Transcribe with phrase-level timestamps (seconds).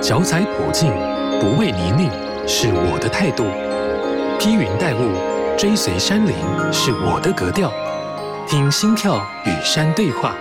[0.00, 0.92] 脚踩普径，
[1.40, 2.08] 不畏泥泞，
[2.46, 3.44] 是我的态度；
[4.38, 5.10] 披云戴雾，
[5.58, 6.32] 追随山林，
[6.72, 7.72] 是我的格调。
[8.46, 10.36] 听心跳与山对话，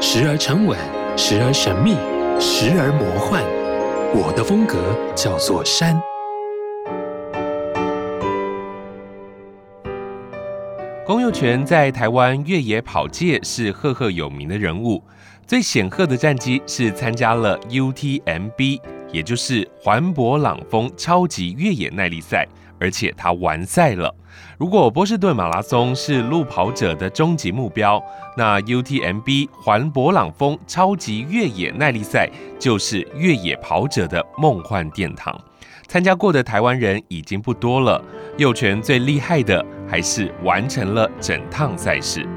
[0.00, 0.76] 时而沉稳，
[1.16, 1.92] 时而神秘，
[2.40, 3.42] 时而魔幻。
[4.12, 4.76] 我的风格
[5.14, 5.98] 叫做山。
[11.06, 15.00] 龚佑权在台湾越野跑界是赫赫有名的人物，
[15.46, 18.80] 最显赫的战绩是参加了 UTMB，
[19.12, 22.46] 也就是环勃朗峰超级越野耐力赛。
[22.78, 24.14] 而且他完赛了。
[24.58, 27.98] 如果波士顿马拉松是路跑者的终极目标，
[28.36, 32.28] 那 UTMB 环勃朗峰超级越野耐力赛
[32.58, 35.34] 就是越野跑者的梦幻殿堂。
[35.88, 37.98] 参加过的台湾人已经不多了，
[38.36, 42.28] 佑全最厉害的还是完成了整趟赛事。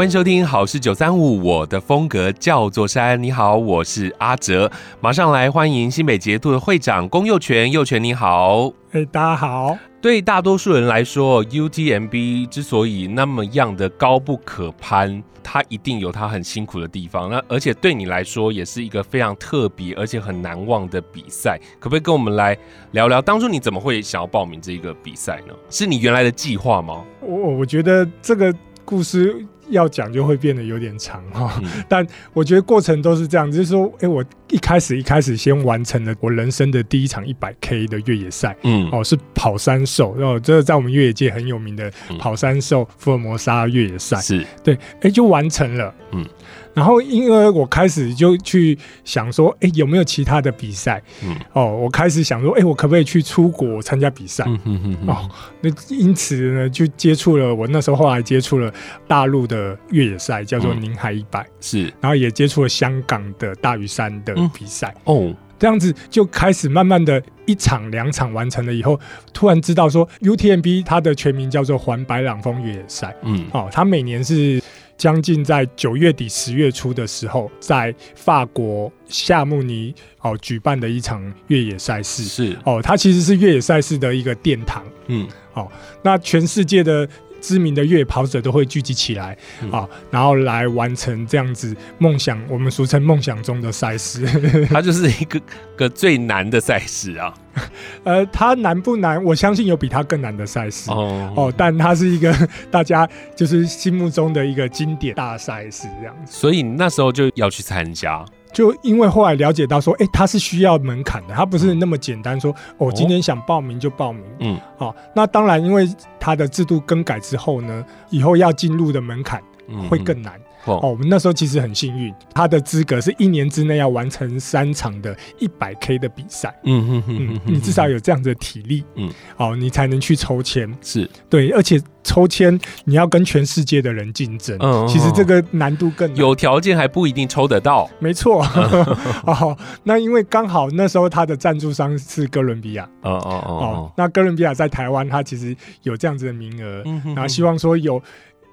[0.00, 3.22] 欢迎收听好事九三五，我的风格叫做山。
[3.22, 7.70] 你好，我是阿哲，马上来欢迎新北捷兔的会长龚佑全。
[7.70, 9.76] 佑全你好，哎，大家好。
[10.00, 17.28] 对大多数人来说，UTMB 之所以那么样的高不可攀，它一定有它很辛苦的地方。
[17.28, 21.60] 那而且对你来说，也是一个非常特别而且很难忘的比赛。
[21.78, 22.56] 可不可以跟我们来
[22.92, 25.52] 聊聊，当初你怎么会想要报名这个比赛呢？
[25.68, 27.04] 是你原来的计划吗？
[27.20, 28.50] 我我觉得这个
[28.90, 29.46] 故事。
[29.70, 41.88] 要讲就会变得有点长哈，但我觉得过程都是这样，就是说，哎、欸，我一开始一开始先完成了我人生的第一场一百 K 的越野赛，嗯，哦，是跑山兽，然后这个在我们越野界很有名的
[42.18, 44.44] 跑山兽福尔摩沙越野赛，是。
[44.64, 46.26] 对，哎、欸，就完成了，嗯。
[46.72, 51.02] 然后，因为我开始就去想说，哎，有没有其他的比赛？
[51.24, 54.44] 嗯，哦，我开始想说，哎，我可不可以去出国参加比赛？
[54.46, 55.08] 嗯嗯嗯。
[55.08, 55.28] 哦，
[55.60, 58.72] 那因此呢，就接触了我那时候后来接触了
[59.08, 61.92] 大陆的越野赛，叫做宁海一百，是。
[62.00, 64.94] 然后也接触了香港的大屿山的比赛。
[65.04, 68.98] 哦，这样子就开始慢慢的一场两场完成了以后，
[69.34, 73.14] 突然知道说，UTMB 它的全名叫做环白朗峰越野赛。
[73.22, 74.62] 嗯，哦，它每年是。
[75.00, 84.84] 将近在九月底十月初的时候，在法国夏慕尼哦举办的一场越野赛事是哦，它其实是越野赛事的一个殿堂。
[85.06, 85.66] 嗯，哦，
[86.02, 87.08] 那全世界的。
[87.40, 89.36] 知名的越野跑者都会聚集起来
[89.70, 94.26] 啊，然后来完成这样子梦想，我们俗称梦想中的赛事。
[94.70, 95.40] 它就是一个
[95.76, 97.34] 个最难的赛事啊。
[98.04, 99.22] 呃，它难不难？
[99.24, 102.32] 我相信有比它更难的赛事哦哦，但它是一个
[102.70, 106.32] 大家就是心目中的一个经典大赛事这样子。
[106.32, 108.24] 所以你那时候就要去参加。
[108.52, 114.24] 就因为后来了解到说，哎、欸，它是需要门槛的，它不是那么简单说，我、哦、今天想报名就报名。
[114.40, 115.88] 嗯，好，那当然，因为
[116.18, 119.42] 它的制度更改之后呢，以后要进入的门槛
[119.88, 120.40] 会更难。
[120.66, 126.54] 嗯哦，我们那时候其实很幸运，他的资格是一年之内要完成三场的一百 K 的比赛。
[126.64, 130.70] 嗯哼哼，嗯，你至少有这样子的体力，嗯，哦，你才能去抽签。
[130.82, 137.88] 是对，而且抽签你要跟全世界的人竞争，嗯，其实这个难度更难，有条件还不一定抽得到。
[137.98, 138.42] 没错，
[139.24, 146.82] 哦，那因为刚好那时候他的赞助商是哥伦比亚，哦哦哦，那哥伦比亚在台湾，他其实有这样子的名额，
[147.14, 148.00] 然后希望说有。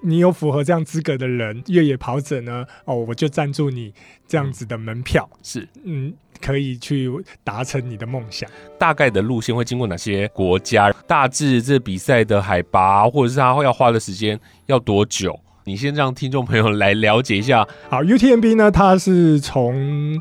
[0.01, 2.65] 你有符合这样资格的人，越野跑者呢？
[2.85, 3.93] 哦，我就赞助你
[4.27, 7.11] 这样子的门票，嗯、是，嗯，可以去
[7.43, 8.49] 达成你的梦想。
[8.77, 10.91] 大概的路线会经过哪些国家？
[11.07, 15.37] 大致这比赛的海拔，或者是他会要花的时间要多久？
[15.65, 17.67] 你先让听众朋友来了解一下。
[17.89, 20.17] 好，UTMB 呢，它是从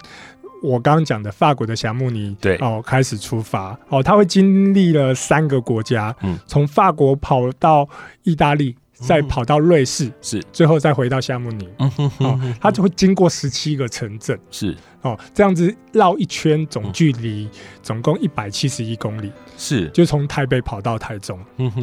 [0.63, 7.87] 我刚刚讲的法国的霞慕尼对哦开始出发哦，他会经历了三个国家，嗯，从法国跑到
[8.25, 8.75] 意大利。
[8.99, 10.43] 再跑到瑞士，是。
[10.53, 17.49] 最后再回到夏慕尼，哦，它就会经过十七个城镇，是哦，这样子绕一圈，总距离
[17.83, 19.89] 总共一百七十一公里，是。
[19.91, 21.39] 就从台北跑到台中，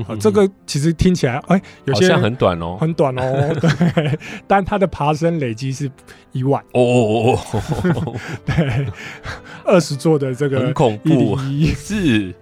[0.07, 5.89] 哦，这个其实听起来，哎，有些好像很短哦，很短哦， 对，但它的爬升累积是
[6.31, 8.15] 一万，哦哦哦，
[8.45, 8.87] 对，
[9.63, 11.37] 二十座的这个很恐怖，
[11.77, 12.33] 是。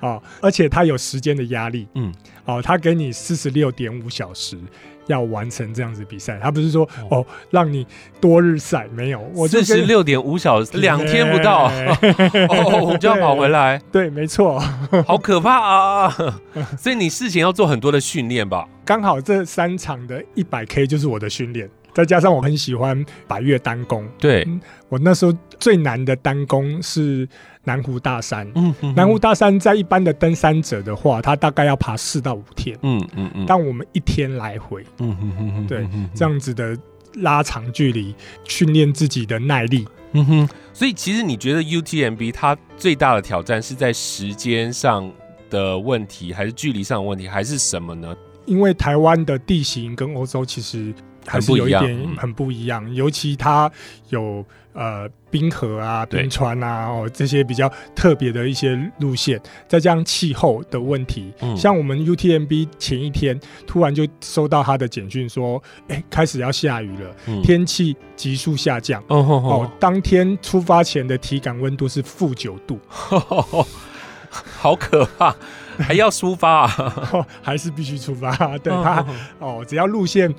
[0.00, 2.12] 啊，而且它有时间的压力，嗯。
[2.46, 4.56] 哦，他给你四十六点五小时
[5.06, 7.86] 要完成这样子比赛，他不是说哦让你
[8.20, 11.66] 多日赛，没有，我四十六点五小时两天不到，
[12.48, 14.58] 哦，我就要跑回来，对，没错，
[15.06, 16.16] 好可怕啊！
[16.78, 18.66] 所以你事前要做很多的训练吧？
[18.84, 21.68] 刚好这三场的一百 K 就是我的训练。
[21.96, 24.60] 再加上我很喜欢百岳单弓，对、嗯、
[24.90, 27.26] 我那时候最难的单弓是
[27.64, 28.46] 南湖大山。
[28.54, 32.76] 嗯，嗯，南湖大山在一般的登山者的话，他大概要爬四到五天。
[32.82, 34.84] 嗯嗯嗯，但我们一天来回。
[34.98, 36.76] 嗯嗯嗯，对，这样子的
[37.14, 38.14] 拉长距离，
[38.44, 39.88] 训练自己的耐力。
[40.12, 45.10] 嗯哼，所以其实你觉得 UTMB 它最大的挑战是在时间上
[45.48, 48.14] 的问题，还是距离上的问题，还是什么呢？
[48.44, 50.94] 因为台湾的地形跟欧洲其实
[51.26, 53.70] 还是有一点很不一样，尤其它
[54.10, 72.78] 有呃冰河啊、冰川啊哦这些比较特别的一些路线，再加上气候的问题，嗯、像我们 UTMB 前一天突然就收到他的简讯说，哎、欸，开始要下雨了，嗯、天气急速下降，哦，哦，哦，当天出发前的体感温度是负九度，
[74.30, 75.34] 好可怕。
[75.78, 77.26] 还要出发啊？
[77.42, 78.34] 还是必须出发？
[78.58, 79.04] 对他
[79.38, 80.34] 哦，只要路线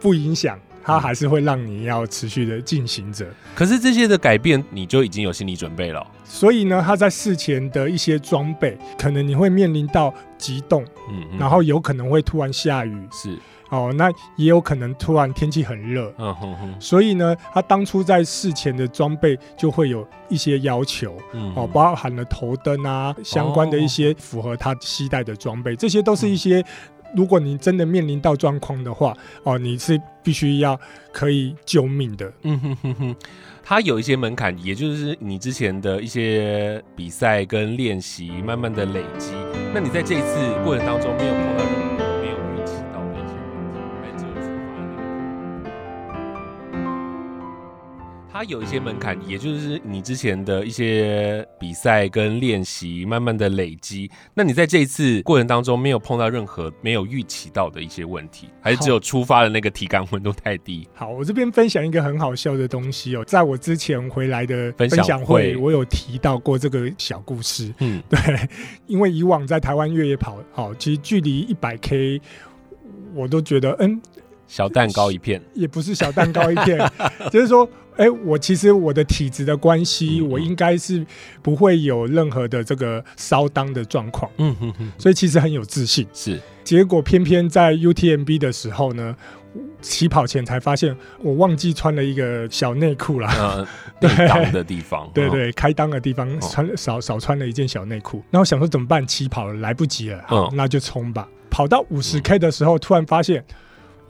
[0.00, 3.26] 不影响，他还是会让你要持续的进行着。
[3.54, 6.06] 可是这些的改变，你就已经有心理准备了。
[6.24, 13.38] 所以呢，他在事前的一些装备，可能你会面临到急冻，嗯，然后有可能会突然下雨，是。
[13.70, 26.64] 哦，那也有可能突然天气很热，嗯哼哼，所以呢，他当初在事前的装备就会有一些要求，嗯，哦，包含了头灯啊，相关的一些符合他期待的装备，这些都是一些，
[27.16, 30.78] 如果你真的面临到状况的话，哦，你是必须要
[31.12, 33.16] 可以救命的，嗯哼哼哼，
[33.62, 39.32] 它有一些门槛，也就是你之前的一些比赛跟练习慢慢的累积，
[39.74, 41.99] 那你在这一次过程当中没有碰到任
[48.40, 54.10] 它有一些门槛，也就是你之前的一些比赛跟练习慢慢的累积。
[54.32, 60.88] 那你在这一次过程当中没有碰到任何没有预期到的一些问题，还是只有出发的那个体感温度太低？
[60.94, 67.70] 好，我这边分享一个很好笑的东西哦，在我之前回来的分享会，我有提到过这个小故事。
[67.80, 68.18] 嗯， 对，
[68.86, 72.18] 因为以往在台湾越野跑，好，其实距离一百 K，
[73.14, 74.00] 我都觉得嗯。
[74.46, 76.76] 小蛋糕一片，也不是小蛋糕一片，
[77.30, 77.68] 就是说，
[78.00, 81.04] 哎、欸，我其实我的体质的关系，嗯嗯我应该是
[81.42, 86.06] 不会有任何的这个烧裆的状况，嗯哼哼，所以其实很有自信。
[86.14, 89.14] 是，结果偏偏在 UTMB 的时候呢，
[89.82, 93.30] 起跑前才发现我忘记穿了一个小内裤啦。
[93.38, 93.68] 呃，
[94.00, 99.06] 对，裆的地方，对，对对，开裆的地方穿少少穿了一件小内裤，然后想说怎么办？
[99.06, 101.28] 起跑了，来不及了，好，那就冲吧。
[101.50, 103.44] 跑到五十 K 的时候，突然发现。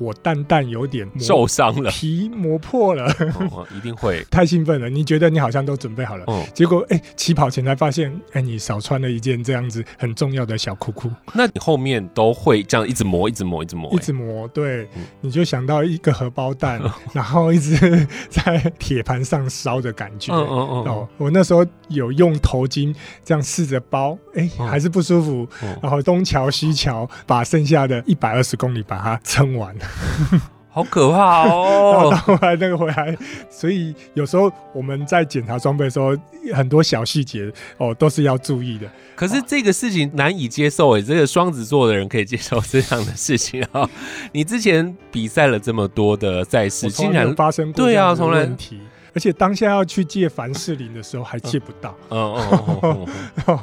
[0.00, 3.04] 我蛋蛋有点受伤了，皮磨破了，
[3.52, 4.88] 哦，一定会 太兴奋了。
[4.88, 11.10] 你觉得你好像都准备好了，嗯，结果哎，起跑前才发现，哎，你少穿了一件这样子很重要的小裤裤。
[11.34, 14.48] 那你后面都会这样一直磨，一直磨，一直磨，一直磨。
[14.48, 14.88] 对，
[15.20, 16.80] 你就想到一个荷包蛋，
[17.12, 20.32] 然后一直在铁盘上烧的感觉。
[20.32, 20.84] 嗯嗯嗯。
[20.86, 25.46] 哦，我那时候有用头巾这样试着包，哎，还是不舒服。
[25.82, 29.74] 然后东瞧西瞧，把剩下的一百二十公里把它撑完。
[30.72, 32.10] 好可怕哦！
[32.14, 33.16] 然后来那个回来，
[33.50, 36.16] 所以有时候我们在检查装备的时候，
[36.54, 38.86] 很多小细节哦都是要注意的。
[39.16, 43.90] 可是这个事情难以接受诶，这个双子座的人可以接受这样的事情啊？
[44.30, 48.78] 你之前比赛了这么多的赛事，竟然发生过对啊，从来问题，
[49.12, 51.96] 而且当下要去借凡士林的时候还借不到。
[52.10, 52.34] 嗯
[52.82, 53.06] 嗯
[53.48, 53.58] 嗯。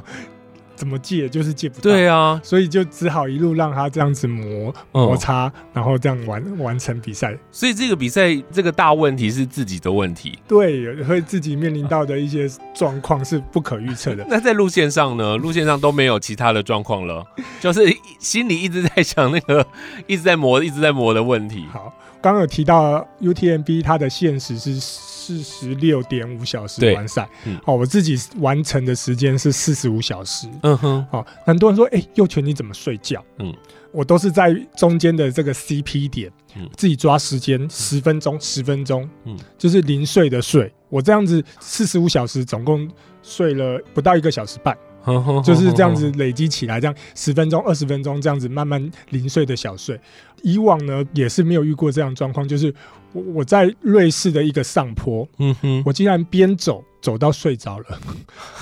[0.77, 7.35] 怎么戒就是戒不到，对啊，所以就只好一路让他这样子磨摩擦，然后这样完完成比赛。
[7.51, 14.25] 所以这个比赛这个大问题是自己的问题，对，会自己面临到的一些状况是不可预测的。
[14.29, 15.35] 那在路线上呢？
[15.35, 17.25] 路线上都没有其他的状况了，
[17.59, 17.81] 就是
[18.19, 19.65] 心里一直在想那个
[20.05, 21.65] 一直在磨、一直在磨的问题。
[21.73, 24.79] 好，刚刚有提到 UTMB 它的限时是。
[25.27, 33.21] 四十六点五小时完赛，嗯，哦，我自己完成的时间是四十五小时，嗯哼，哦，很多人说，哎、欸，佑全你怎么睡觉？
[33.39, 33.53] 嗯，
[33.91, 42.89] 我都是在中间的这个 CP 点，嗯，自己抓时间，十分钟，十分钟，嗯，就是零碎的睡，我这样子四十五小时总共
[43.21, 44.77] 睡了不到一个小时半。
[45.43, 49.99] 就是这样子累积起来，这样十分钟、二十分钟这样子慢慢零碎的小睡。
[50.43, 52.73] 以往呢也是没有遇过这样状况，就是
[53.13, 56.83] 我我在瑞士的一个上坡，嗯哼，我竟然边走。
[57.07, 57.85] 走到睡着了，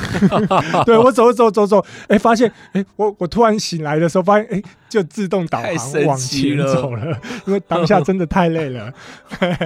[0.85, 8.93] 对，我走走走走，哎、欸，发现哎、欸，我我突然醒来的时候，发现哎、欸，就自动导航往前走了，因为当下真的太累了。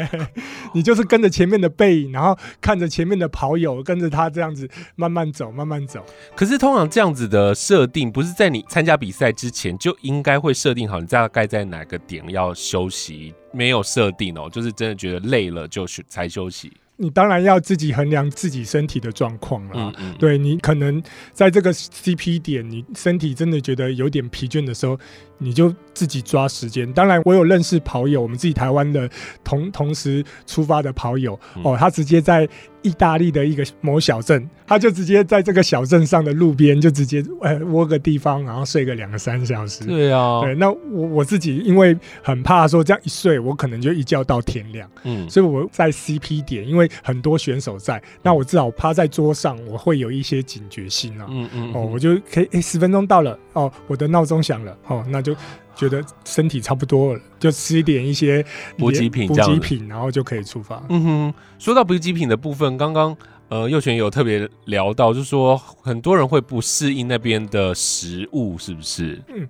[0.74, 6.02] 你就是跟着前面的背影，然后看着前面的跑友，跟着他这样子慢慢走，慢慢走。
[6.34, 13.34] 可是通常这样子的设定，不是在你参加比赛之前就应该会设定好，你大概在哪个点要休息？
[13.52, 16.72] 没有设定哦，就是真的觉得累了就才休息。
[17.02, 19.72] 你当然要自己衡量自己身体的状况了。
[19.74, 21.02] 嗯嗯，对，你可能
[21.32, 25.00] 在这个 CP 点，你身体真的觉得有点疲倦的时候，
[25.38, 26.92] 你就自己抓时间。
[26.92, 29.10] 当然，我有认识跑友，我们自己台湾的
[29.46, 32.48] 同同时出发的跑友哦，他直接在
[32.82, 39.84] 意大利的一个某小镇，他就直接在这个小镇上的路边就直接呃窝个地方，然后睡个两个三小时。
[39.86, 40.56] 对啊，对。
[40.56, 44.90] 那我我自己因为很怕说这样一睡，我可能就一觉到天亮。
[45.04, 51.28] 嗯，所以我在 CP 点，因为很多选手在，那我至少趴在桌上，我会有一些警觉心啊。
[51.30, 51.74] 嗯嗯。
[51.74, 55.36] 哦，我就可以诶，十分钟到了哦，我的闹钟响了哦，那就
[55.80, 58.46] 觉得身体差不多了，就吃一点一些
[58.78, 60.84] 补给品，补给品，然后就可以出发。
[60.90, 63.16] 嗯哼，说到补给品的部分，刚刚
[63.48, 69.22] 呃佑全有特别聊到，就是说很多人会不适应那边的食物，是不是？
[69.30, 69.48] 嗯。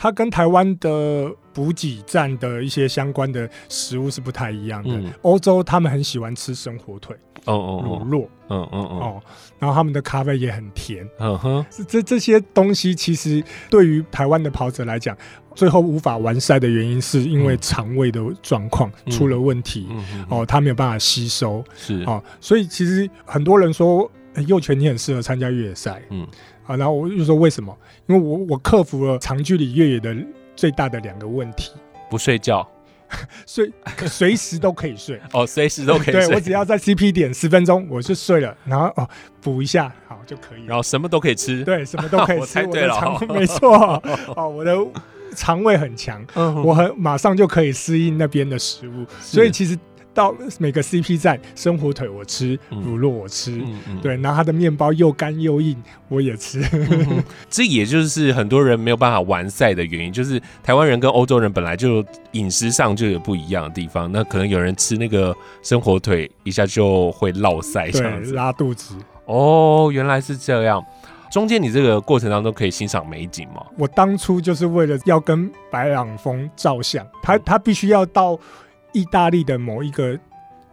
[0.00, 4.96] 它跟台湾的补给站的一些相关的食物是不太一样的。
[5.22, 7.16] 欧、嗯、洲他们很喜欢吃生火腿，
[7.46, 9.20] 哦哦，乳酪，嗯嗯哦，
[9.58, 15.18] 然后他们的咖啡也很甜，嗯哼，这这些东西其实对于台湾的跑者来讲，
[15.58, 19.88] 最后无法完赛的原因是因为肠胃的状况出了问题，
[20.28, 24.08] 哦，他没有办法吸收，是哦，所以其实很多人说
[24.46, 26.24] 幼犬你很适合参加越野赛，嗯。
[26.64, 27.76] 啊，然后我就说为什么？
[28.06, 30.16] 因为我我克服了长距离越野的
[30.54, 31.72] 最大的两个问题：
[32.08, 32.64] 不睡觉，
[33.44, 33.68] 睡
[34.06, 36.26] 随时都可以睡 哦，随时都可以睡。
[36.26, 39.08] 对，我只要在 CP 点十分钟我就睡了，然后哦
[39.40, 40.64] 补一下好就可以。
[40.66, 42.42] 然后什么都可以吃，对，什么都可以 吃。
[42.42, 44.00] 我猜对了，没错
[44.36, 44.76] 哦，我的
[45.34, 46.24] 肠胃很强，
[46.64, 49.78] 我很马上就可以适应那边的食物，所以其实。
[50.14, 56.60] 到每个 CP 站，生火腿我吃，乳酪我吃，嗯嗯、对，然后它的面包又干又硬，我也吃。
[56.72, 65.32] 嗯、 这也就是很多人没有办法完赛的原因，就是台湾人跟欧洲人本来就饮食上就有不一样的地方，那可能有人吃那个
[65.62, 68.96] 生火腿一下就会落赛，这样子拉肚子。
[69.26, 70.84] 哦，原来是这样。
[71.30, 73.64] 中间你这个过程当中可以欣赏美景吗？
[73.76, 78.38] 我当初就是为了要跟白朗峰照相，他他必须要到。
[78.94, 80.18] 意大利的某一个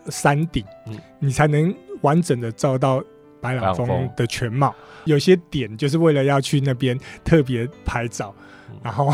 [0.07, 3.03] 山顶，嗯，你才能完整的照到
[3.41, 4.73] 白朗峰的全貌。
[5.03, 8.33] 有些点就是为了要去那边特别拍照，
[8.81, 9.13] 然后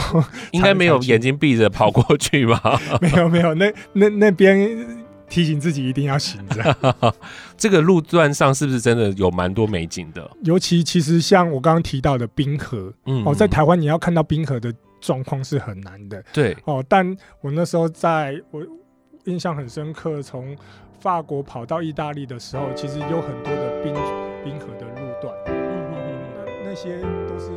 [0.52, 2.80] 应该没有眼睛闭着跑过去吧？
[3.02, 5.01] 没有没有，那那那边
[5.32, 7.14] 提醒自己一定要醒着。
[7.58, 10.30] 这个路段上是不是真的有蛮多美景的？
[10.44, 16.24] 尤其其实像我刚刚提到的冰河，嗯，哦，在台湾你要看到冰河的状况是很难的。
[16.32, 18.62] 对，哦，但我那时候在我。
[19.26, 20.58] 印象很深刻，从
[21.00, 23.94] 法国跑到意大利的时候，其实有很多的冰
[24.44, 27.52] 冰河的路段，那那些都是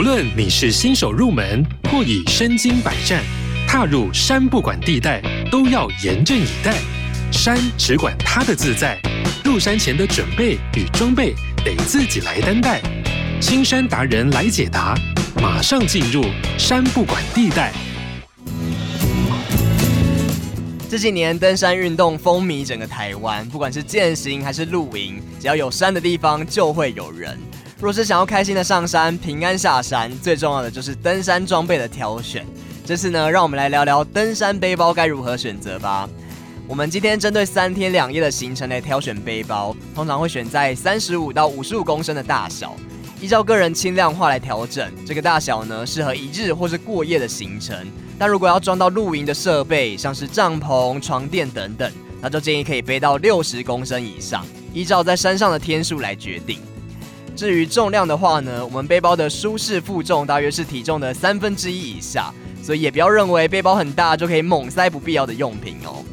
[0.00, 3.22] 无论你是新手入门，或已身经百战，
[3.68, 6.74] 踏入山不管地带，都要严阵以待。
[7.30, 8.98] 山只管它的自在，
[9.44, 12.80] 入山前的准备与装备得自己来担待。
[13.42, 14.94] 青山达人来解答，
[15.36, 16.24] 马上进入
[16.56, 17.70] 山不管地带。
[20.88, 27.38] 这几年登山运动风靡整个台湾，不管是健行还是露营，只要有山的地方就会有人。
[27.80, 32.44] 若是想要开心的上山、平安下山，最重要的就是登山装备的挑选。
[32.84, 36.06] 这次呢，让我们来聊聊登山背包该如何选择吧。
[36.68, 42.76] 我们今天针对三天两夜的行程来挑选背包，通常会选在三十五到五十五公升的大小，
[43.18, 44.92] 依照个人轻量化来调整。
[45.06, 47.74] 这个大小呢，适合一日或是过夜的行程。
[48.18, 54.44] 但如果要装到露营的设备，像是帐篷、床垫等等，那就建议可以背到六十公升以上，
[54.74, 56.58] 依照在山上的天数来决定。
[57.40, 62.30] 至于重量的话呢，我们背包的舒适负重大约是体重的三分之一以下。
[62.62, 66.04] 所以也不要认为背包很大就可以猛塞不必要的用品哦。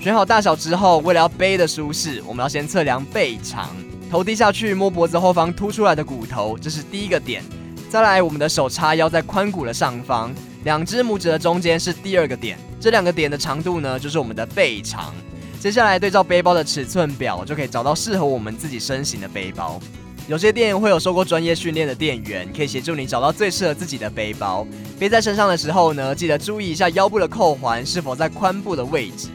[0.00, 3.68] 选好大小之后，为了要背的舒适，我们要先测量背长，
[4.10, 7.44] 头低下去摸脖子后方凸出来的骨头，这是第一个点。
[7.88, 10.34] 再来，我们的手叉腰在髋骨的上方，
[10.64, 12.58] 两只拇指的中间是第二个点。
[12.80, 15.14] 这两个点的长度呢，就是我们的背长。
[15.60, 19.80] 接下来对照背包的尺寸表，就可以找到适合我们自己身形的背包。
[20.28, 24.66] 有些店会有受过专业训练的店员，可以协助你找到最适合自己的背包。
[24.98, 29.28] 背在身上的时候呢，记得注意一下腰部的扣环是否在髋部的位置。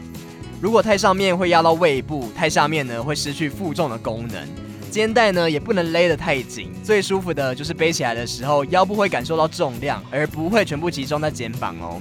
[0.60, 4.46] 如果太上面会压到胃部，太下面呢会失去负重的功能。
[4.88, 12.00] 肩带呢也不能勒得太紧，最舒服的就是背起来的时候，腰部会感受到重量，而不会全部集中在肩膀哦。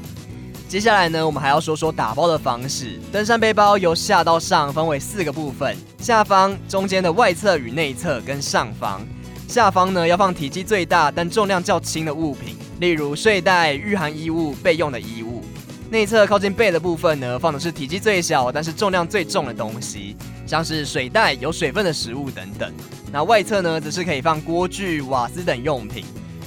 [0.74, 3.00] 接下来呢，我们还要说说打包的方式。
[3.12, 9.00] 登山背包由下到上分为四个部分：下方、中间的外侧与内侧，跟上方。
[9.48, 15.44] 下方呢要放体积最大但重量较轻的物品，例如睡袋、御寒衣物、备用的衣物。
[15.92, 22.74] 内侧靠近背的部分呢，放的是体积最小但是重量最重的东西，像是水袋、有水分的食物等等。
[23.12, 26.04] 那外侧呢，则是可以放锅具、瓦斯等用品。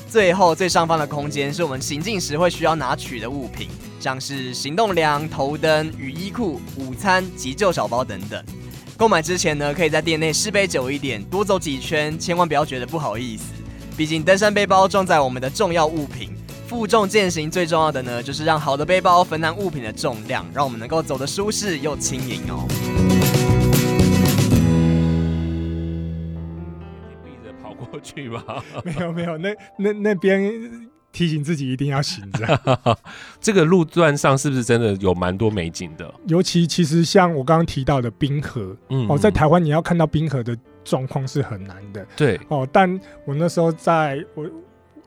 [0.08, 3.68] 最后最上方的空间是我们行进时会需要拿取的物品，
[4.06, 8.40] 像是行动粮、头灯、雨衣裤、午餐、急救小包等等。
[8.96, 13.52] 购买之前呢，可以在店内试背久一点，多走几圈，千万不要觉得不好意思。
[13.96, 16.30] 毕竟登山背包装载我们的重要物品。
[16.68, 22.64] 负重健行最重要的呢，就是让好的背包分担物品的重量，让我们能够走得舒适又轻盈哦。
[27.24, 28.62] 逼 着跑过去吧？
[28.84, 32.96] 没有没有，那那那边提醒自己一定要行着。
[33.40, 36.12] 这个路段上是不是真的有蛮多美景的？
[36.26, 40.54] 尤其其实像我刚刚提到的冰河，嗯，哦，在台湾你要看到冰河的
[40.84, 42.06] 状况是很难的。
[42.14, 44.46] 对哦，但我那时候在我。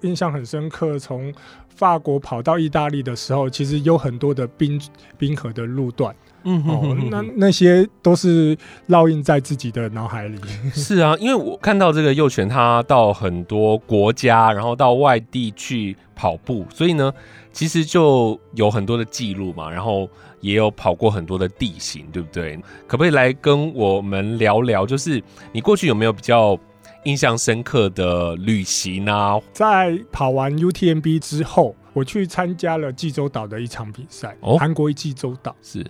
[0.02, 1.30] 印象很深刻，从
[1.68, 4.80] 法国跑到意大利的时候，其实有很多的冰
[5.18, 10.40] 冰河的路段，嗯哼哼哼，哦，那那些都是烙印在自己的脑海里。
[10.74, 17.14] 是啊，因为我看到这个幼犬，它到很多国家，然后到外地去跑步，所以呢，
[17.52, 20.10] 其实就有很多的记录嘛，然后
[20.42, 22.58] 也有跑过很多的地形，对不对？
[22.88, 24.86] 可不可以来跟我们聊聊？
[24.86, 26.58] 就是你过去有没有比较？
[27.06, 34.36] 印象深刻的旅行啊，在跑完 UTMB 之后，我去参加了济州岛的一场比赛。
[34.42, 35.82] 哦，韩国济州岛是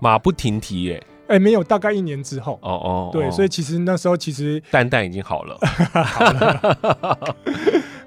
[0.00, 1.02] 马不停蹄耶。
[1.26, 2.58] 哎、欸，没有，大概一年之后。
[2.62, 5.58] 哦哦，对，所以其实那时候其实蛋蛋已经好了。
[6.04, 7.36] 好了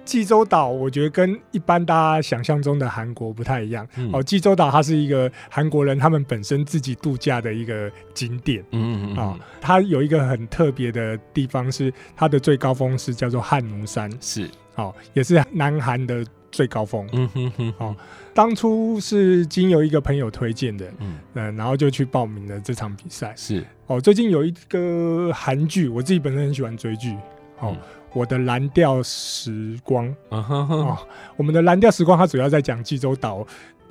[0.05, 3.85] 济州岛，我觉得跟一般大家想象中的韩国不太一样。
[3.97, 8.63] 嗯、哦，济州岛它是一个韩国人他们本身自己度假的一个景点。
[8.71, 14.09] 嗯嗯啊、哦，它有一个很特别的地方是它的最高峰是叫做汉奴山。
[14.21, 17.05] 是，哦，也是南韩的最高峰。
[17.11, 17.73] 嗯哼哼。
[17.79, 17.95] 哦，
[18.37, 20.85] 当初是经由一个朋友推荐的。
[20.99, 21.51] 嗯、呃。
[21.53, 23.33] 然后就去报名了这场比赛。
[23.35, 23.65] 是。
[23.87, 27.13] 哦，最近有一个韩剧，我自己本身很喜欢追剧。
[27.59, 27.73] 哦。
[27.73, 27.77] 嗯
[28.13, 30.41] 我的蓝调时光，uh.
[30.51, 30.97] 哦，
[31.35, 33.45] 我们的蓝调时光，它主要在讲济州岛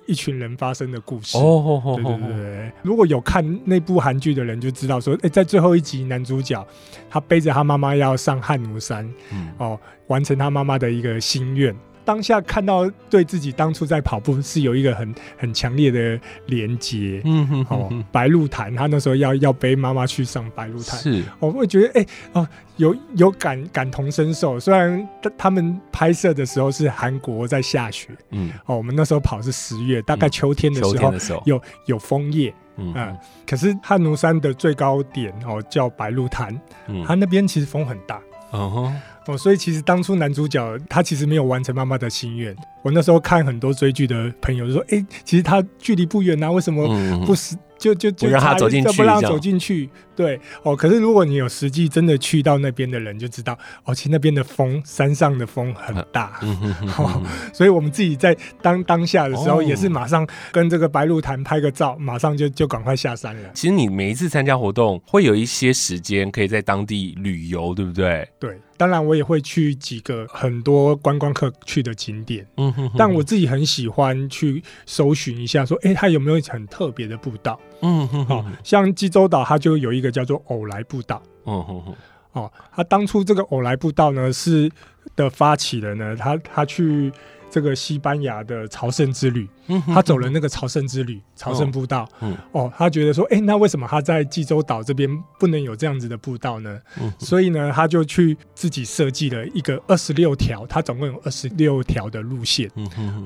[0.07, 1.37] 一群人发生的故事。
[1.39, 1.97] 哦、oh, oh, oh.
[1.97, 6.67] 对对对，如果有看那部韩剧的人就知道说，哎，在最后一集，男主角
[7.09, 9.79] 他背着他妈妈要上汉奴山，嗯，哦，
[10.09, 11.77] 完成他妈妈的一个心愿。
[12.07, 24.61] 当下看到对自己当初在跑步是有一个很很强烈的连接，嗯哼，哼，哦，白鹿潭，他那时候要要背妈妈去上白鹿潭，是，我会觉得哎、欸、哦，有有感感同身受。
[24.61, 38.21] 虽然他们拍摄的时候是韩国在下雪，嗯，哦，我们那时候跑是十月，大概秋天的时候，嗯、有有枫叶，嗯，嗯，可是汉奴山的最高点哦叫白鹿潭，嗯，他那边其实风很大，
[38.53, 38.97] 嗯哼。
[39.27, 42.55] 哦，所以其实当初男主角他其实没有完成妈妈的心愿。
[42.83, 46.87] 我那时候看很多追剧的朋友就说：“哎、欸，其实他距离不远啊，为什么
[47.27, 48.97] 不是、嗯、就就就让他走进去？
[48.97, 56.39] 不让他走进去？”对，哦，可是如果你有实际真的去到那边的人就知道，哦，其实那边的风，山上的风很大。
[56.43, 63.51] 嗯哼哼哼哦、所以我们自己在当当下的时候，也是马上跟这个白鹿潭拍个照，马上就就赶快下山了。
[63.53, 68.29] 其实你每一次参加活动，会有一些时间可以在当地旅游，对不对？
[68.39, 68.57] 对。
[68.77, 77.59] 当然，我也会去几个很多观光客去的景点，嗯哼哼，但我自己很喜欢去搜寻一下，说，哎、欸，它有没有很特别的步道？
[77.83, 81.23] 嗯哼，好像济州岛，它就有一个叫做偶来步道。
[81.45, 81.95] 嗯哼哼，
[82.33, 84.71] 哦，它当初这个偶来步道呢，是
[85.15, 87.13] 的发起人呢，他他去。
[87.51, 89.49] 这个西班牙的朝圣之旅，
[89.87, 92.09] 他走了那个朝圣之旅，朝圣步道。
[92.53, 96.79] 哦，他觉得说，哎，那为什么他在济州岛这边不能有这样子的步道呢？
[97.19, 102.71] 所以呢，他就去自己设计了一个二十六条，他总共有二十六条的路线。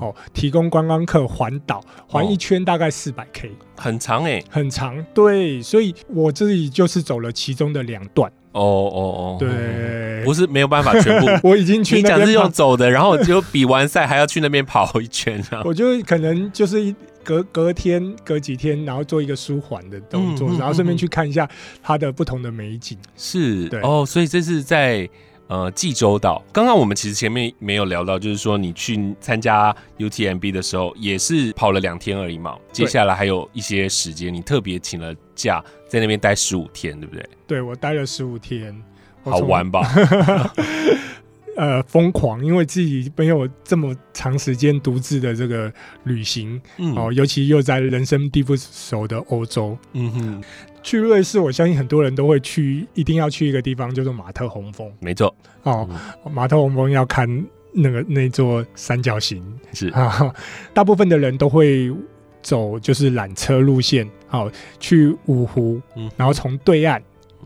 [0.01, 5.05] 哦，提供观光客环岛，环一圈大概四百 K，很长哎，很长。
[5.15, 8.31] 对，所以我自己就是走了其中的两段。
[8.53, 11.27] 哦哦哦，对，不是没有办法全部。
[11.49, 15.63] 我已经去那，你讲是用走的，然后就比完赛还要去那边跑一圈啊。
[15.67, 21.49] 我就可能就是隔隔天、隔几天，然后做一个舒缓的动作，嗯、然后顺便去看一下
[21.83, 22.99] 它的不同的美景。
[23.17, 25.09] 是，对哦，所以这是在
[25.51, 26.43] 呃济州岛。
[26.53, 32.57] 刚刚我们其实前面没有聊到，就是说你去参加 UTMB 的时候，也是跑了两天而已嘛。
[32.73, 35.63] 接下来还有一些时间，你特别请了假。
[35.89, 37.29] 在那边待十五天，对不对？
[37.49, 38.81] 对，我待了十五天，
[39.25, 39.83] 好玩吧？
[41.61, 45.71] 呃，疯狂，因为自己没有这么长时间独自的这个
[46.05, 50.43] 旅行，嗯，哦，尤其又在人生地不熟的欧洲，嗯哼，
[50.83, 55.87] 去瑞士，我相信很多人都会去，一定要去一个地方，叫做马特洪峰，没错，哦，
[56.33, 57.29] 马特洪峰要看
[57.75, 59.45] 那个那座三角形
[59.75, 59.89] 是。
[59.89, 60.35] 啊，
[60.73, 61.95] 大部分的人都会
[62.41, 65.79] 走就是缆车路线，好去五湖，
[66.17, 67.03] 然后从对岸。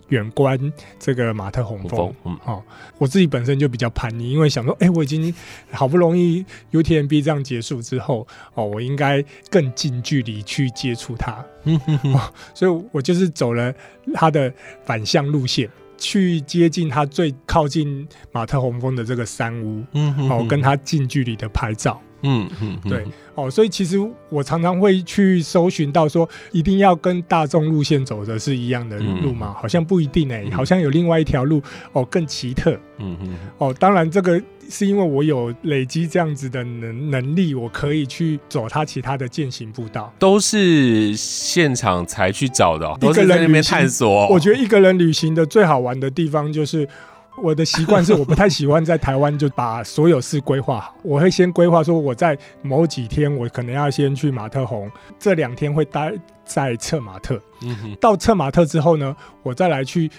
[0.08, 0.58] 远观
[0.98, 2.62] 这个马特洪峰，嗯，哦，
[2.98, 5.34] 我自己本身就比较叛逆，因为想说，哎、欸，我已经
[5.70, 12.20] 好不容易 UTMB 这样结束之后，哦，我应该更近距离去接触它，嗯哼哼，哦，
[12.54, 13.72] 所以我就是走了
[14.12, 14.52] 它的
[14.84, 22.00] 反向路线，去接近它最靠近马特洪峰的这个山屋，嗯哼，哦，跟它近距离的拍照。
[22.24, 29.54] 嗯嗯，对哦，所以其实我常常会去搜寻到说，一定要跟大众路线走的是一样的路吗？
[29.56, 32.72] 嗯、好像不一定哎、欸，嗯、好像有另外一条路哦更奇特。
[32.98, 44.28] 嗯嗯，哦，当然这个是因为我有累积这样子的能能力，我可以去走它其他的健行步道，都是现场才去找的、哦，都是在那边探索、哦。
[44.30, 46.88] 我觉得一个人旅行的最好玩的地方就是。
[47.37, 50.94] 我的习惯是，我不太喜欢在台湾就把所有事规划好。
[51.03, 56.12] 我会先规划说，我在某几天，我可能要先去马特洪，这两天会待
[56.44, 57.40] 在策马特。
[57.62, 57.94] 嗯哼。
[58.01, 60.11] 到策马特之后呢，我再来去。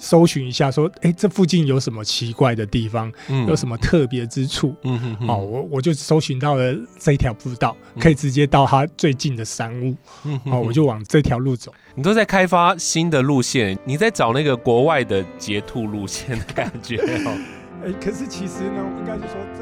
[0.00, 3.12] 搜寻一下，说，哎、欸，这附近有什么奇怪的地方？
[3.28, 4.74] 嗯、有什么特别之处？
[4.82, 9.94] 嗯哼哼，哦，我我就搜寻到了这一条步道，可以直接到它最近的山屋。
[10.24, 11.72] 嗯哼哼，哦，我就往这条路走。
[11.94, 17.38] 你都在开发新的路线，你在找那个国外的截图路线的感觉哦。
[17.84, 19.59] 哎、欸，可是其实呢，应该是说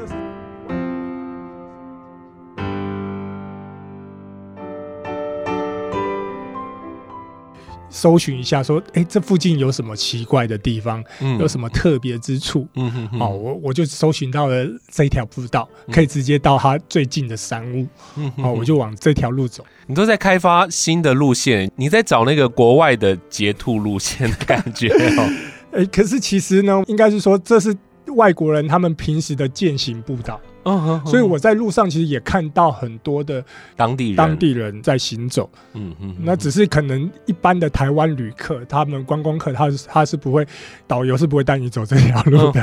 [7.89, 11.03] 搜寻一下，说，哎、欸，这附近有什么奇怪的地方？
[11.19, 12.67] 嗯、有什么特别之处？
[12.75, 17.87] 嗯哼哼，哦，我我就搜寻到了这一条步道，可以直接到它最近的山屋。
[18.15, 19.65] 嗯哼哼，哦，我就往这条路走。
[19.87, 25.29] 你都在开发新的路线，你在找那个国外的截兔路线的感觉哦。
[25.71, 27.75] 哎、欸，可是其实呢，应该是说这是
[28.15, 30.39] 外国人他们平时的践行步道。
[30.69, 33.43] 嗯，所以我在路上其实也看到很多的
[33.75, 35.49] 当地人当地人在行走。
[35.73, 40.45] 嗯嗯，那只是可能一般的台湾旅客，他们观光客，他他是不会，
[40.85, 42.61] 导游是不会带你走这条路的。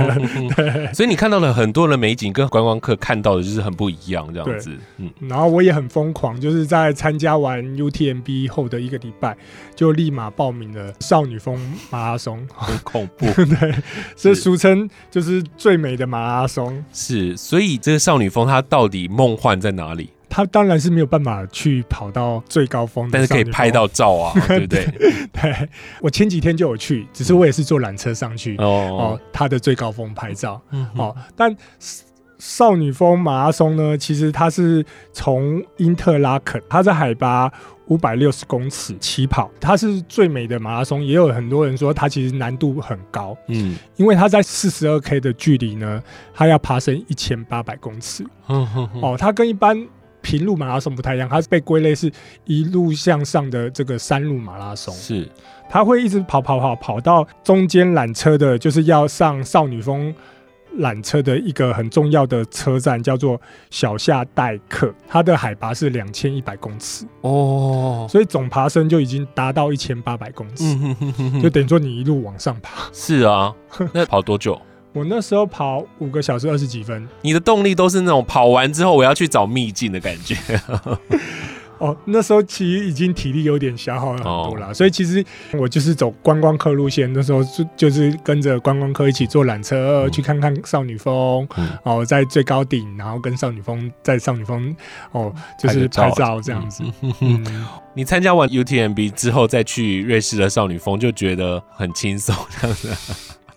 [0.56, 4.70] 对，所以你看到了很多的美景，跟观光客看到的就是很不一样这样子。
[4.98, 9.36] 嗯，然后我也很疯狂，就是在参加完 UTMB 后的一个礼拜，
[9.74, 11.58] 就立马报名了少女峰
[11.90, 12.46] 马拉松。
[12.54, 13.74] 很恐怖， 对，
[14.14, 16.84] 所以俗称就是最美的马拉松。
[16.92, 17.95] 是，所以这。
[17.98, 20.10] 少女峰它到底梦幻在哪里？
[20.28, 24.84] 它当然是没有办法去跑到最高峰，但是可以拍到照啊， 对不对？
[25.32, 25.68] 对，
[26.00, 30.60] 我前几天就有去，只是我也是坐缆车上去哦，哦，它的最高峰拍照。
[30.72, 31.56] 嗯哼，哦，但
[32.38, 37.50] 少女峰马拉松呢，其实它是从因特拉肯，它在海拔。
[37.86, 46.02] 五百六十公尺起跑，它是最美的马拉松，也有很多人说它其实难度很高，嗯，因为它在四十二 K 的距离呢，
[46.34, 49.86] 它要爬升一千八百公尺，哦，它跟一般
[50.20, 52.10] 平路马拉松不太一样，它是被归类是
[52.44, 55.28] 一路向上的这个山路马拉松，是，
[55.68, 60.14] 它会一直跑跑跑跑到中间缆车的，就是要上少女峰。
[60.78, 72.88] 缆车的一个很重要的车站叫做小夏代克，它的海拔是两千一百公尺哦，所以总爬升就已经达到一千八百公尺，嗯、哼哼哼就等于说你一路往上爬。
[72.92, 73.54] 是啊，
[73.92, 74.60] 那跑多久？
[74.92, 77.06] 我那时候跑五个小时二十几分。
[77.20, 80.34] 你的动力都是那种跑完之后我要去找秘境的感觉。
[81.78, 87.12] 哦，那时候其实已经体力有点消耗了很多了，哦、所以其实我就是走观光客路线。
[87.12, 94.74] 那时候就就是跟着观光客一起坐缆车、嗯、去看看少女峰，嗯、哦，在最高顶，然后跟少女峰在少女峰
[95.12, 96.82] 哦，就是拍照这样子。
[97.94, 102.90] 你参加完 UTMB 之后再去瑞士的少女峰，就觉得很轻松这样子。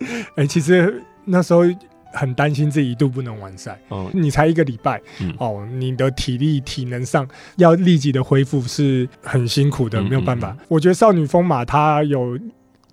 [0.36, 1.62] 哎、欸，其实那时候。
[2.12, 10.50] 很担心自己一度不能完赛，哦，你才一个礼拜，嗯、哦，你的体力体能上要立即的恢复是很辛苦的，没有办法。
[10.50, 12.38] 嗯嗯、我觉得少女风马它有。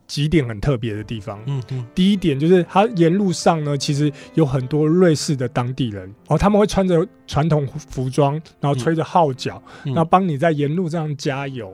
[0.07, 11.73] 几点很特别的地方，嗯嗯，第一点就是它沿路上呢，其实有很多瑞士的当地人，哦，他们会穿着传统服装，然后吹着号角，嗯、然后帮你在沿路这样加油，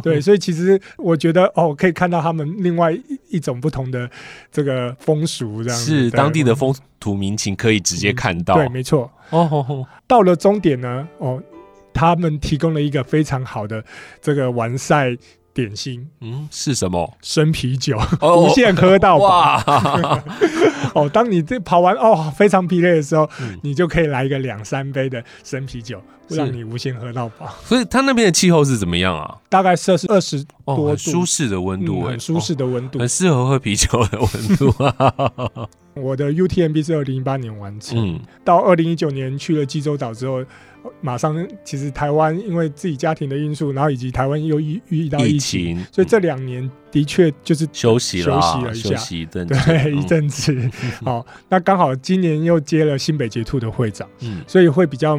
[0.00, 2.96] 对，所以其实我觉得哦，可以看到他们另外
[3.28, 4.08] 一种不同的
[4.52, 9.10] 这个风俗，这样是当地的风土民情可以直接看到，嗯、对，没错。
[9.30, 11.42] 哦，到了终点呢，哦，
[11.92, 13.84] 他们提供了一个非常好的
[14.22, 15.16] 这个完赛。
[15.52, 17.12] 点心，嗯，是什么？
[17.22, 19.26] 生啤酒， 无限喝到饱。
[19.28, 20.22] 哇！
[20.94, 27.46] 哦，当你这跑完哦，非常疲累的时候，嗯、你就可以来一个两三杯的生啤酒，让你无限喝到饱。
[27.64, 29.36] 所以，它那边的气候是怎么样啊？
[29.48, 35.68] 大概摄氏二十多度，哦、舒适的温度，很舒适的温度，很适合喝啤酒的温度啊。
[35.94, 40.42] 我的 UTMB 是二零一八年完成，嗯，到二零一九年去了济州岛之后，
[41.00, 50.70] 马上其实台湾因为自己家庭的因素，然后以及台湾又遇遇到疫情，所以这两年的确就是休息了，休息了一下，休息一阵子，对，一阵子。
[51.04, 55.18] 好， 那刚好今年又接了新北捷兔的会长，嗯，所以会比较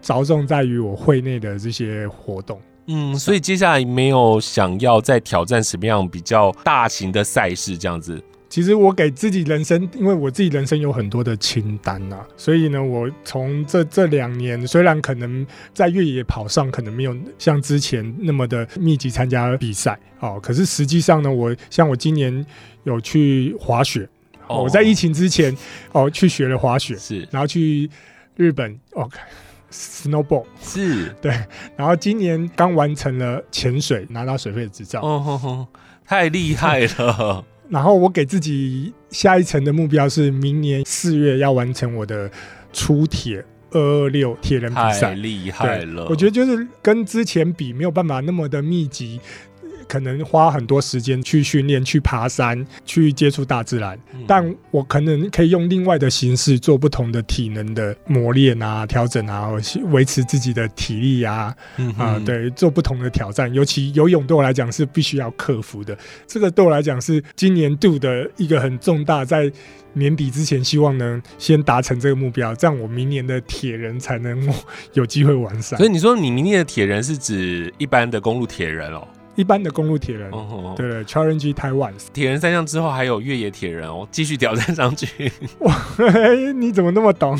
[0.00, 2.60] 着重在于我会内的这些活动。
[2.86, 8.22] 嗯，所以接下来没有想要再挑战什么样比较大型的赛事这样子。
[8.54, 22.46] 其实我给自己人生，因为我自己人生有很多的清单呐、啊，所以呢，我从这这两年，虽然可能在越野跑上可能没有像之前那么的密集参加比赛哦，可是实际上呢，我像我今年
[22.84, 24.08] 有去滑雪，
[24.46, 25.52] 哦、我在疫情之前
[25.90, 27.90] 哦去学了滑雪，是，然后去
[28.36, 31.12] 日本 OK，snowball 是。
[31.20, 31.32] 对，
[31.76, 35.66] 然后今年刚完成了潜水，拿到水肺的执照，哦吼吼，
[36.06, 37.44] 太厉害了。
[37.74, 42.30] 然后我给自己下一层的目标是，明年四月要完成我的
[42.72, 46.06] 出铁二二六铁人比赛，太厉害了。
[46.08, 49.20] 我觉得就是跟之前比没有办法那么的密集。
[49.94, 59.52] 可能花很多时间去训练、去爬山、去接触大自然，嗯、但我可能可以用另外的形式做不同的体能的磨练啊、调整啊，
[59.92, 63.54] 维持自己的体力啊，啊、嗯呃，对，做不同的挑战。
[63.54, 69.48] 尤其游泳对我来讲是必须要克服的，这个对我来讲是今年度的一个很重大，在
[69.92, 74.52] 年底之前希望能先达成这个目标，这样我明年的铁人才能
[74.94, 75.78] 有机会完善。
[75.78, 79.06] 所以你说你明年的铁人是指一般的公路铁人哦？
[79.36, 85.30] 一般的公路铁人，哦哦对对，Challenge Taiwan 铁人三项之后还有越野铁人哦，继续挑战上去。
[85.60, 85.74] 哇，
[86.56, 87.36] 你怎么那么懂？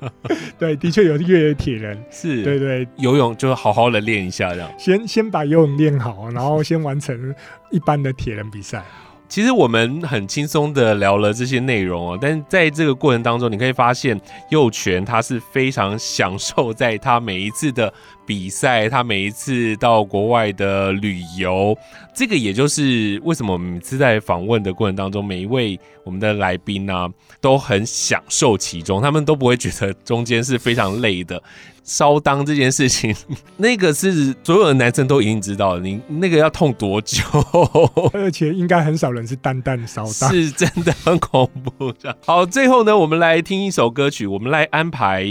[0.58, 4.70] 对，的确有越野铁人，是，对，对对，游泳就好好的练一下，这样。
[4.78, 7.34] 先先把游泳练好，然后先完成
[7.70, 8.82] 一般的铁人比赛。
[9.26, 17.92] 其实我们很轻松的聊了这些内容哦，但在这个过程当中，你可以发现幼全他是非常享受在他每一次的
[18.26, 21.76] 比赛，他每一次到国外的旅游。
[22.14, 27.10] 这个也就是为什么我们每次在访问的过程当中，每一位我们的来宾呢、啊，
[27.40, 31.42] 都很享受其中，他们都不会觉得中间是非常累的。
[31.82, 33.14] 烧裆这件事情，
[33.58, 35.80] 那个是所有的男生都一定知道的。
[35.80, 37.22] 你那个要痛多久？
[38.14, 41.92] 而且应该很少人是单单烧裆，是真的很恐怖。
[42.24, 45.26] 好，最后呢，我们来听一首歌曲，我们来安排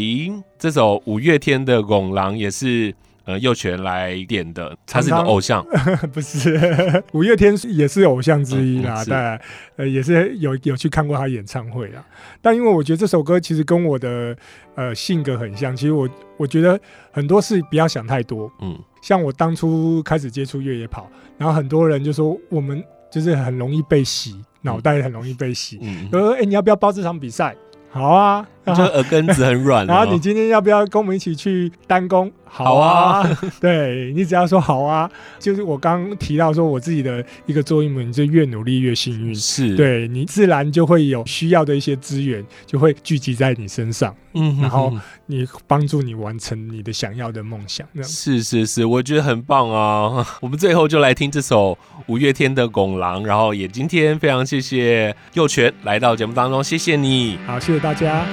[0.63, 2.95] 这首五月天的《拱狼》，也是。
[3.26, 7.04] 呃，佑全来点的，他是你的偶像，常 常不是？
[7.13, 9.39] 五月天也是偶像之一啦，对、嗯，
[9.78, 12.06] 呃，也是有有去看过他演唱会啦。
[12.41, 14.36] 但因为我觉得这首歌其实跟我的
[14.76, 16.78] 呃性格很像，其实我我觉得
[17.12, 18.52] 很多事不要想太多。
[18.62, 25.80] 嗯，像我当初开始接触越野跑，然后很多人就说我们就是很容易被洗，脑、嗯、袋很容易被洗。
[25.82, 27.56] 嗯，说哎、欸，你要不要报这场比赛？
[27.89, 29.86] 好啊，就耳根子很软。
[29.88, 32.32] 然后你今天要不要跟我们一起去单工？
[32.45, 39.34] 好啊，好啊 对，你只要说好啊，就是我刚刚提到说我自己的一个座右铭，就越努力越幸运。
[39.34, 44.93] 是，对，你自然就会有需要的一些资源就会聚集在你身上，嗯，然后
[45.26, 47.88] 你帮助你完成你的想要的梦想。
[48.04, 50.23] 是是是，我觉得很棒啊！
[50.39, 58.23] 我们最后就来听这首五月天的《拱狼》，然后也今天非常谢谢幼泉来到节目当中，谢谢你，好，谢谢大家。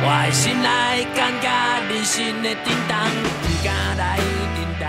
[0.00, 1.48] 我心内感觉
[1.92, 3.10] 人生的叮当，
[3.42, 4.16] 不敢来
[4.54, 4.88] 叮当。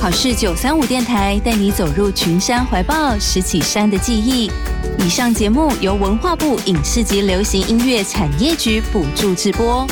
[0.00, 4.52] 好事九三五电台带你走入群山怀抱，拾起山的记忆。
[5.00, 9.84] 以上节目由文化部影视及流行音乐产业局补助直播。